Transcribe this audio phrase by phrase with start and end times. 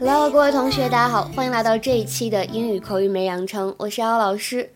[0.00, 4.72] Hello，各位同学，大家好，欢迎来到这一期的英语口语美养成，我是姚老师。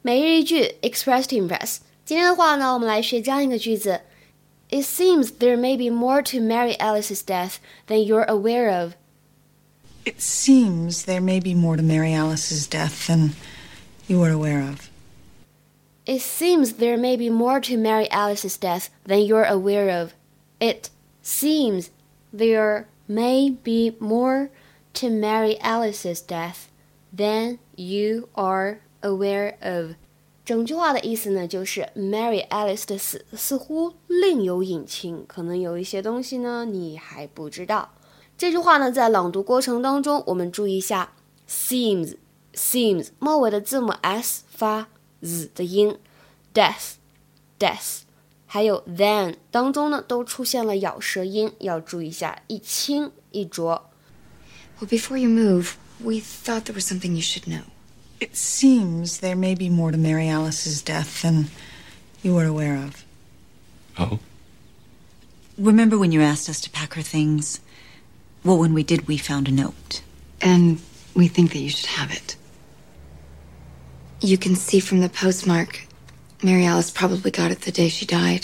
[0.00, 1.80] 每日一句，express to impress。
[2.06, 4.00] 今天的话呢，我们来学这样一个句子：
[4.70, 8.94] It seems there may be more to Mary Alice's death than you're aware of.
[10.04, 13.32] It seems there may be more to Mary Alice's death than
[14.06, 14.88] you are aware of.
[16.06, 20.14] It seems there may be more to Mary Alice's death than you're aware of.
[20.58, 20.88] It
[21.22, 21.90] seems
[22.35, 24.49] there may be more
[24.93, 26.67] to Mary Alice's death
[27.15, 29.95] than you are aware of。
[30.45, 37.93] 整句话的意思呢，就是 Mary Alice 的死似乎另有隐情，可能有一些东西呢你还不知道。
[38.37, 41.13] 这句话呢，在朗读过程当中，我们注意一下
[41.47, 42.17] seems
[42.53, 44.89] seems 末尾的字母 s 发
[45.21, 45.97] z 的音
[46.53, 46.95] ，death
[47.57, 48.01] death，
[48.52, 53.90] 还有 then 当中呢都出现了咬舌音，要注意一下，一轻一浊。
[54.80, 57.64] Well, before you move, we thought there was something you should know.
[58.20, 61.46] It seems there may be more to Mary Alice's death than
[62.22, 63.04] you were aware of.
[63.98, 64.18] Oh?
[65.56, 67.60] Remember when you asked us to pack her things?
[68.44, 70.02] Well, when we did, we found a note.
[70.40, 70.80] And
[71.14, 72.36] we think that you should have it.
[74.20, 75.86] You can see from the postmark,
[76.43, 78.43] Mary Alice probably got it the day she died.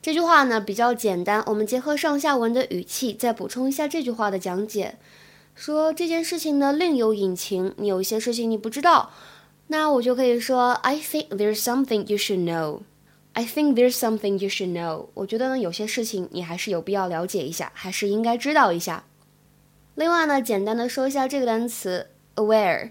[0.00, 4.96] 这句话呢比较简单，我们结合上下文的语气，再补充一下这句话的讲解。
[5.56, 9.10] 说这件事情呢另有隐情，你有一些事情你不知道，
[9.66, 12.82] 那我就可以说 I think there's something you should know.
[13.32, 15.08] I think there's something you should know.
[15.14, 19.04] 我觉得呢有些事情你还是有必要了解一下，还是应该知道一下。
[19.96, 22.90] 另外呢，简单的说一下这个单词 aware，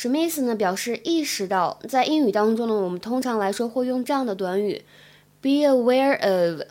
[0.00, 0.56] 什么意思呢？
[0.56, 1.78] 表示意识到。
[1.86, 4.82] 在英语当中呢，我们通常来说会用这样的短语。
[5.42, 6.62] Be aware of，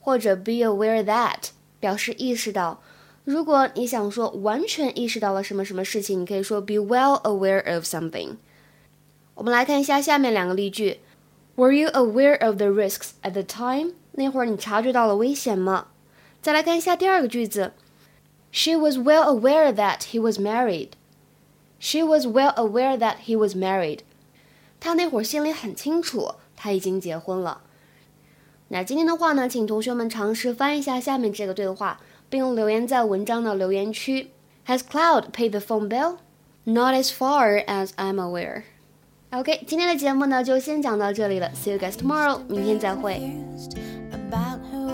[0.00, 2.80] 或者 be aware that，表示意识到。
[3.24, 8.36] 如果你想说完全意识到了什么什么事情，你可以说 be well aware of something。
[9.34, 11.00] 我们来看一下下面两个例句
[11.56, 13.92] ：Were you aware of the risks at the time？
[14.12, 15.88] 那会儿你察觉到了危险吗？
[16.40, 17.72] 再来看一下第二个句子
[18.50, 20.92] ：She was well aware that he was married。
[21.80, 24.00] She was well aware that he was married.
[24.78, 27.62] 她那会儿心里很清楚，他已经结婚了。
[28.68, 31.98] 那今天的话呢，请同学们尝试翻一下下面这个对话，
[32.28, 34.30] 并留言在文章的留言区。
[34.66, 36.18] Has Claude paid the phone bill?
[36.64, 38.64] Not as far as I'm aware.
[39.30, 41.50] OK，今天的节目呢就先讲到这里了。
[41.54, 43.20] See you guys tomorrow，明天再会。
[44.12, 44.90] About who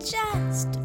[0.00, 0.80] just